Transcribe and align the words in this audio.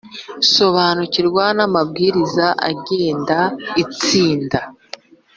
sobanukirwa 0.53 1.43
namabwiriza 1.57 2.47
agenda 2.69 3.37
itsinda 3.83 4.59